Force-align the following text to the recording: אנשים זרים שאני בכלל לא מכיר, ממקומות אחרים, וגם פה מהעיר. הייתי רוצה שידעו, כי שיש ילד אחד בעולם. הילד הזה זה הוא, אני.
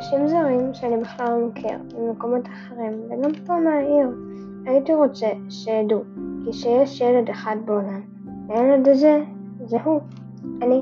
אנשים 0.00 0.28
זרים 0.28 0.74
שאני 0.74 0.96
בכלל 0.96 1.26
לא 1.30 1.46
מכיר, 1.46 1.78
ממקומות 1.98 2.46
אחרים, 2.46 2.92
וגם 3.06 3.30
פה 3.46 3.60
מהעיר. 3.60 4.08
הייתי 4.66 4.94
רוצה 4.94 5.26
שידעו, 5.48 6.02
כי 6.44 6.52
שיש 6.52 7.00
ילד 7.00 7.30
אחד 7.30 7.56
בעולם. 7.64 8.00
הילד 8.48 8.88
הזה 8.88 9.22
זה 9.64 9.76
הוא, 9.84 10.00
אני. 10.62 10.80